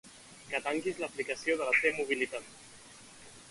Que 0.53 0.61
tanquis 0.67 1.01
l'aplicació 1.03 1.59
de 1.61 1.69
la 1.69 1.77
T-mobilitat. 1.83 2.51